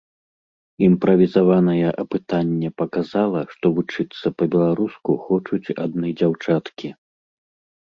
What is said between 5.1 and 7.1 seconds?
хочуць адны дзяўчаткі.